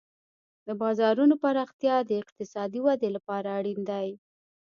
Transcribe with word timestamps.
د 0.67 0.69
بازارونو 0.81 1.33
پراختیا 1.43 1.95
د 2.05 2.11
اقتصادي 2.23 2.79
ودې 2.85 3.09
لپاره 3.15 3.47
اړین 3.57 3.79
دی. 3.89 4.09